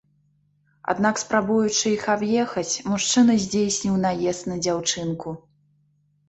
[0.93, 5.37] Аднак спрабуючы іх аб'ехаць, мужчына здзейсніў наезд на дзяўчынку.